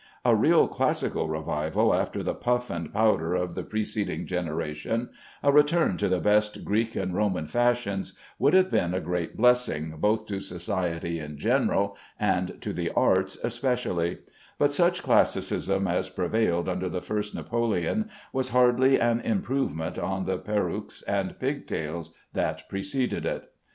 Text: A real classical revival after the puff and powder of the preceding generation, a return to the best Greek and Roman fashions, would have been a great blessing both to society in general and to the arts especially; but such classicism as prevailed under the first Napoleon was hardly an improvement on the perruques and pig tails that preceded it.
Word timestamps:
A 0.25 0.35
real 0.35 0.67
classical 0.67 1.27
revival 1.27 1.93
after 1.93 2.23
the 2.23 2.33
puff 2.33 2.71
and 2.71 2.91
powder 2.91 3.35
of 3.35 3.53
the 3.53 3.61
preceding 3.61 4.25
generation, 4.25 5.09
a 5.43 5.51
return 5.51 5.95
to 5.97 6.09
the 6.09 6.19
best 6.19 6.65
Greek 6.65 6.95
and 6.95 7.13
Roman 7.13 7.45
fashions, 7.45 8.13
would 8.39 8.55
have 8.55 8.71
been 8.71 8.95
a 8.95 8.99
great 8.99 9.37
blessing 9.37 9.93
both 9.99 10.25
to 10.25 10.39
society 10.39 11.19
in 11.19 11.37
general 11.37 11.95
and 12.19 12.59
to 12.63 12.73
the 12.73 12.89
arts 12.95 13.37
especially; 13.43 14.17
but 14.57 14.71
such 14.71 15.03
classicism 15.03 15.87
as 15.87 16.09
prevailed 16.09 16.67
under 16.67 16.89
the 16.89 16.99
first 16.99 17.35
Napoleon 17.35 18.09
was 18.33 18.49
hardly 18.49 18.99
an 18.99 19.19
improvement 19.19 19.99
on 19.99 20.25
the 20.25 20.39
perruques 20.39 21.03
and 21.03 21.37
pig 21.37 21.67
tails 21.67 22.11
that 22.33 22.67
preceded 22.69 23.23
it. 23.27 23.43